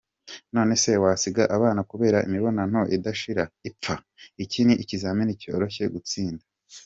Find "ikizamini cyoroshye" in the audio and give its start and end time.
4.83-5.85